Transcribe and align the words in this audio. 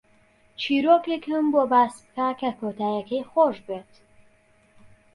چیرۆکێکم 0.61 1.45
بۆ 1.53 1.61
باس 1.71 1.93
بکە 2.03 2.29
کە 2.39 2.49
کۆتایییەکەی 2.59 3.27
خۆش 3.31 3.57
بێت. 3.67 3.91